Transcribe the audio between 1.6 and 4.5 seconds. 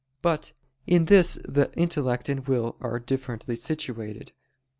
intellect and will are differently situated.